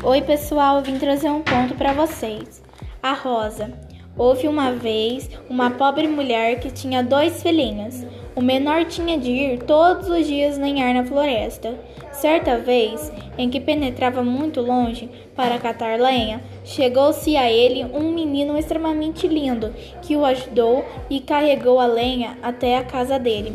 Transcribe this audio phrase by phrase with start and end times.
[0.00, 2.62] Oi, pessoal, eu vim trazer um conto para vocês.
[3.02, 3.72] A Rosa.
[4.16, 8.06] Houve uma vez uma pobre mulher que tinha dois filhinhos.
[8.36, 11.74] O menor tinha de ir todos os dias lenhar na floresta.
[12.12, 18.56] Certa vez, em que penetrava muito longe para catar lenha, chegou-se a ele um menino
[18.56, 23.52] extremamente lindo que o ajudou e carregou a lenha até a casa dele.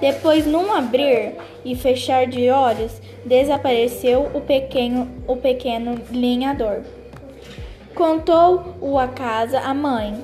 [0.00, 1.34] Depois, num abrir
[1.64, 6.82] e fechar de olhos, desapareceu o pequeno, o pequeno lenhador.
[7.94, 10.22] Contou-o a casa à mãe,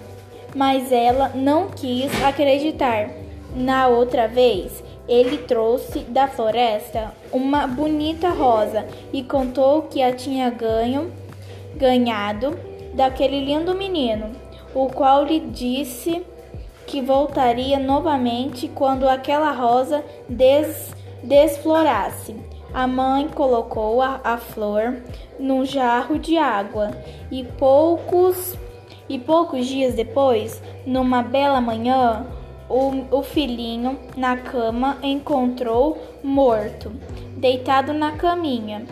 [0.54, 3.10] mas ela não quis acreditar.
[3.54, 10.50] Na outra vez, ele trouxe da floresta uma bonita rosa e contou que a tinha
[10.50, 11.12] ganho,
[11.76, 12.56] ganhado
[12.94, 14.30] daquele lindo menino,
[14.74, 16.22] o qual lhe disse
[16.90, 22.34] que voltaria novamente quando aquela rosa des, desflorasse.
[22.74, 24.96] A mãe colocou a, a flor
[25.38, 26.90] num jarro de água
[27.30, 28.58] e poucos
[29.08, 32.26] e poucos dias depois, numa bela manhã,
[32.68, 36.92] o, o filhinho na cama encontrou morto,
[37.36, 38.84] deitado na caminha.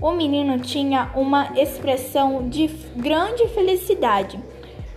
[0.00, 4.38] O menino tinha uma expressão de grande felicidade.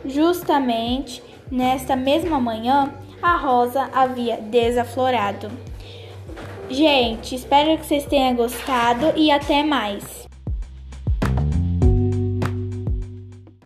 [0.05, 1.21] Justamente
[1.53, 5.51] Nesta mesma manhã, a rosa havia desaflorado.
[6.67, 10.27] Gente, espero que vocês tenham gostado e até mais.